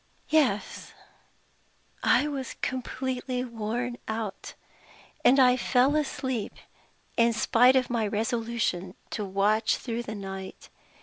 "Yes. 0.29 0.93
I 2.01 2.27
was 2.27 2.55
completely 2.63 3.43
worn 3.43 3.99
out; 4.07 4.55
and 5.23 5.39
I 5.39 5.55
fell 5.55 5.95
asleep, 5.95 6.53
in 7.17 7.33
spite 7.33 7.75
of 7.75 7.91
my 7.91 8.07
resolution 8.07 8.95
to 9.11 9.23
watch 9.23 9.77
through 9.77 10.01
the 10.01 10.15
night. 10.15 10.69